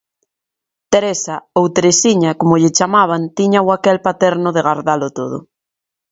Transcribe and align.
Teresa, 0.93 1.35
ou 1.59 1.65
Teresiña 1.75 2.31
como 2.39 2.59
lle 2.61 2.75
chamaban, 2.77 3.21
tiña 3.37 3.59
o 3.67 3.69
aquel 3.77 3.97
paterno 4.07 4.49
de 4.55 4.61
gardalo 4.67 5.07
todo. 5.19 5.37